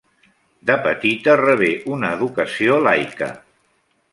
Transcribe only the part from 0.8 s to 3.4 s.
petita rebé una educació laica.